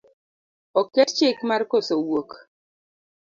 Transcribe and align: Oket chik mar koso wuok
Oket 0.81 1.09
chik 1.17 1.37
mar 1.49 1.61
koso 1.71 1.95
wuok 2.05 2.29